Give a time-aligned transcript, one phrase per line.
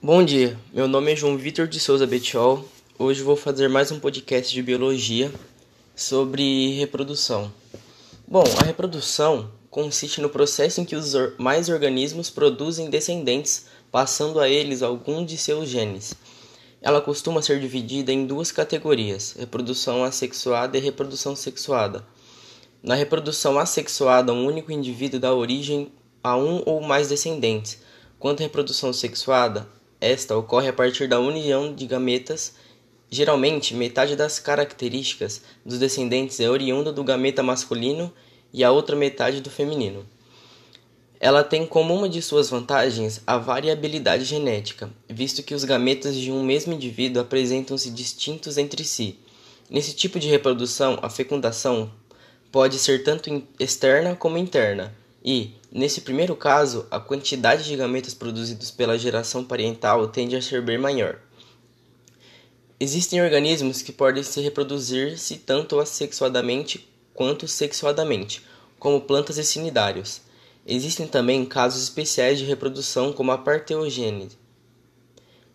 [0.00, 2.64] Bom dia, meu nome é João Vitor de Souza Betiol.
[2.96, 5.32] Hoje vou fazer mais um podcast de biologia
[5.96, 7.52] sobre reprodução.
[8.24, 14.48] Bom, a reprodução consiste no processo em que os mais organismos produzem descendentes, passando a
[14.48, 16.14] eles algum de seus genes.
[16.80, 22.06] Ela costuma ser dividida em duas categorias: reprodução assexuada e reprodução sexuada.
[22.80, 25.90] Na reprodução assexuada, um único indivíduo dá origem
[26.22, 27.80] a um ou mais descendentes.
[28.16, 29.68] Quanto à reprodução sexuada,
[30.00, 32.54] esta ocorre a partir da união de gametas.
[33.10, 38.12] Geralmente, metade das características dos descendentes é oriunda do gameta masculino
[38.52, 40.06] e a outra metade do feminino.
[41.20, 46.30] Ela tem como uma de suas vantagens a variabilidade genética, visto que os gametas de
[46.30, 49.18] um mesmo indivíduo apresentam-se distintos entre si.
[49.68, 51.90] Nesse tipo de reprodução, a fecundação
[52.52, 54.94] pode ser tanto externa como interna,
[55.24, 60.62] e, nesse primeiro caso, a quantidade de gametas produzidos pela geração parental tende a ser
[60.62, 61.18] bem maior.
[62.80, 68.46] Existem organismos que podem se reproduzir-se tanto assexuadamente quanto sexuadamente,
[68.78, 70.20] como plantas e cnidários.
[70.64, 74.38] Existem também casos especiais de reprodução, como a parteogênese,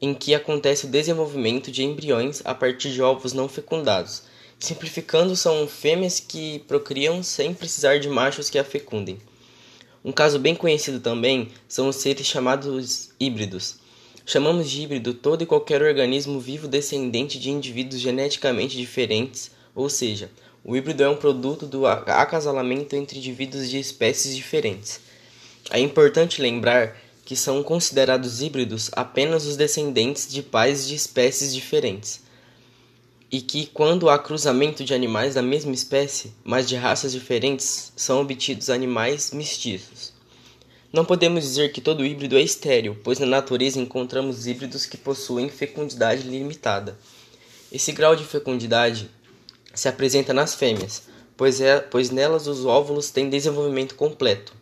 [0.00, 4.22] em que acontece o desenvolvimento de embriões a partir de ovos não fecundados.
[4.60, 9.18] Simplificando, são fêmeas que procriam sem precisar de machos que a fecundem.
[10.04, 13.76] Um caso bem conhecido também são os seres chamados híbridos.
[14.24, 20.30] Chamamos de híbrido todo e qualquer organismo vivo descendente de indivíduos geneticamente diferentes, ou seja,
[20.64, 25.00] o híbrido é um produto do acasalamento entre indivíduos de espécies diferentes.
[25.70, 32.20] É importante lembrar que são considerados híbridos apenas os descendentes de pais de espécies diferentes,
[33.30, 38.20] e que, quando há cruzamento de animais da mesma espécie, mas de raças diferentes, são
[38.20, 40.12] obtidos animais mestiços.
[40.90, 45.50] Não podemos dizer que todo híbrido é estéril, pois na natureza encontramos híbridos que possuem
[45.50, 46.98] fecundidade limitada.
[47.70, 49.10] Esse grau de fecundidade
[49.74, 51.02] se apresenta nas fêmeas,
[51.36, 54.54] pois, é, pois nelas os óvulos têm desenvolvimento completo,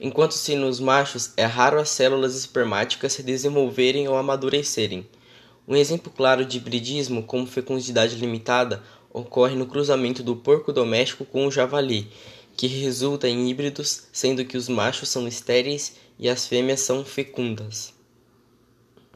[0.00, 5.06] enquanto se nos machos é raro as células espermáticas se desenvolverem ou amadurecerem.
[5.68, 8.82] Um exemplo claro de hibridismo com fecundidade limitada
[9.12, 12.10] ocorre no cruzamento do porco doméstico com o javali,
[12.56, 17.99] que resulta em híbridos, sendo que os machos são estéreis e as fêmeas são fecundas.